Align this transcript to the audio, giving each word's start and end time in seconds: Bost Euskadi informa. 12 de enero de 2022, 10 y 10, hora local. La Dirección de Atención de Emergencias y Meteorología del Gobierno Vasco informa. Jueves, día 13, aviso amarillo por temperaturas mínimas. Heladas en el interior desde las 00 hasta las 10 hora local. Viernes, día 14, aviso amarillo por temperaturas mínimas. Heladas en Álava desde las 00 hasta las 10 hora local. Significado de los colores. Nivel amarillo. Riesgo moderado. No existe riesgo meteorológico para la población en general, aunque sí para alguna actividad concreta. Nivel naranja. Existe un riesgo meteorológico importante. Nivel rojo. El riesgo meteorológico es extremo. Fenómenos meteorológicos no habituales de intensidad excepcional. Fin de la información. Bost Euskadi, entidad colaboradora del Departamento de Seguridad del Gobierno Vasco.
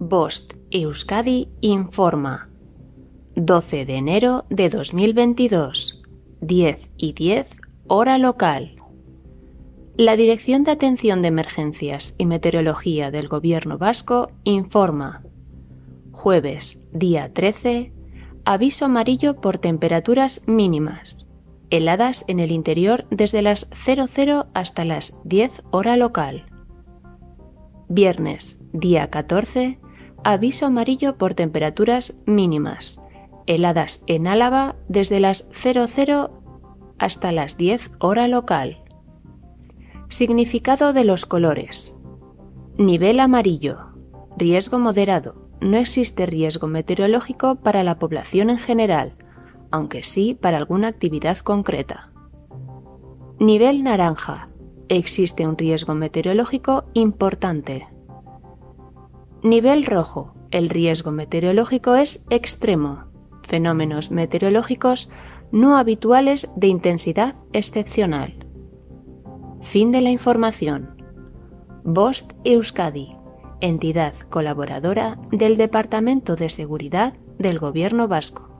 Bost 0.00 0.54
Euskadi 0.70 1.48
informa. 1.60 2.48
12 3.34 3.84
de 3.84 3.96
enero 3.96 4.46
de 4.48 4.70
2022, 4.70 6.02
10 6.40 6.92
y 6.96 7.12
10, 7.14 7.60
hora 7.88 8.16
local. 8.16 8.76
La 9.96 10.14
Dirección 10.14 10.62
de 10.62 10.70
Atención 10.70 11.20
de 11.20 11.28
Emergencias 11.28 12.14
y 12.16 12.26
Meteorología 12.26 13.10
del 13.10 13.26
Gobierno 13.26 13.76
Vasco 13.76 14.30
informa. 14.44 15.24
Jueves, 16.12 16.80
día 16.92 17.34
13, 17.34 17.92
aviso 18.44 18.84
amarillo 18.84 19.40
por 19.40 19.58
temperaturas 19.58 20.42
mínimas. 20.46 21.26
Heladas 21.70 22.24
en 22.28 22.38
el 22.38 22.52
interior 22.52 23.04
desde 23.10 23.42
las 23.42 23.68
00 23.72 24.46
hasta 24.54 24.84
las 24.84 25.18
10 25.24 25.64
hora 25.72 25.96
local. 25.96 26.46
Viernes, 27.88 28.60
día 28.72 29.10
14, 29.10 29.80
aviso 30.24 30.66
amarillo 30.66 31.16
por 31.16 31.34
temperaturas 31.34 32.14
mínimas. 32.26 33.00
Heladas 33.46 34.02
en 34.06 34.26
Álava 34.26 34.76
desde 34.88 35.20
las 35.20 35.48
00 35.52 36.30
hasta 36.98 37.32
las 37.32 37.56
10 37.56 37.92
hora 37.98 38.28
local. 38.28 38.82
Significado 40.08 40.92
de 40.92 41.04
los 41.04 41.26
colores. 41.26 41.96
Nivel 42.76 43.20
amarillo. 43.20 43.78
Riesgo 44.36 44.78
moderado. 44.78 45.48
No 45.60 45.76
existe 45.76 46.26
riesgo 46.26 46.66
meteorológico 46.66 47.56
para 47.56 47.82
la 47.82 47.98
población 47.98 48.50
en 48.50 48.58
general, 48.58 49.16
aunque 49.70 50.02
sí 50.02 50.34
para 50.40 50.56
alguna 50.56 50.88
actividad 50.88 51.38
concreta. 51.38 52.12
Nivel 53.40 53.82
naranja. 53.82 54.48
Existe 54.88 55.46
un 55.46 55.56
riesgo 55.58 55.94
meteorológico 55.94 56.84
importante. 56.94 57.88
Nivel 59.42 59.84
rojo. 59.84 60.34
El 60.50 60.68
riesgo 60.68 61.12
meteorológico 61.12 61.94
es 61.94 62.24
extremo. 62.28 63.04
Fenómenos 63.42 64.10
meteorológicos 64.10 65.10
no 65.52 65.76
habituales 65.76 66.48
de 66.56 66.66
intensidad 66.66 67.36
excepcional. 67.52 68.34
Fin 69.60 69.92
de 69.92 70.00
la 70.00 70.10
información. 70.10 71.02
Bost 71.84 72.32
Euskadi, 72.44 73.16
entidad 73.60 74.14
colaboradora 74.28 75.18
del 75.30 75.56
Departamento 75.56 76.34
de 76.34 76.50
Seguridad 76.50 77.14
del 77.38 77.60
Gobierno 77.60 78.08
Vasco. 78.08 78.57